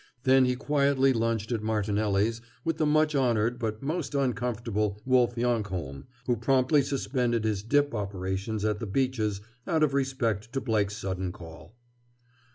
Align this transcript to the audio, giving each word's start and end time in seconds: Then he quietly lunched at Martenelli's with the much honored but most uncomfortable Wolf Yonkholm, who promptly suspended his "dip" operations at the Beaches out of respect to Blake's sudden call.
Then 0.23 0.45
he 0.45 0.55
quietly 0.55 1.13
lunched 1.13 1.51
at 1.51 1.61
Martenelli's 1.61 2.41
with 2.65 2.77
the 2.77 2.87
much 2.87 3.13
honored 3.13 3.59
but 3.59 3.83
most 3.83 4.15
uncomfortable 4.15 4.99
Wolf 5.05 5.37
Yonkholm, 5.37 6.05
who 6.25 6.35
promptly 6.37 6.81
suspended 6.81 7.43
his 7.43 7.61
"dip" 7.61 7.93
operations 7.93 8.65
at 8.65 8.79
the 8.79 8.87
Beaches 8.87 9.41
out 9.67 9.83
of 9.83 9.93
respect 9.93 10.51
to 10.53 10.59
Blake's 10.59 10.97
sudden 10.97 11.31
call. 11.31 11.75